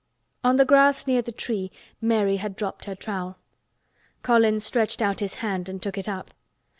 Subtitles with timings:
[0.43, 3.37] On the grass near the tree Mary had dropped her trowel.
[4.23, 6.33] Colin stretched out his hand and took it up.